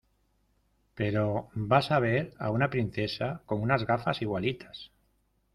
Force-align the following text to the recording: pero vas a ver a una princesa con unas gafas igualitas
pero 0.97 1.51
vas 1.53 1.91
a 1.91 1.99
ver 1.99 2.33
a 2.39 2.49
una 2.49 2.71
princesa 2.71 3.43
con 3.45 3.61
unas 3.61 3.85
gafas 3.85 4.19
igualitas 4.23 4.91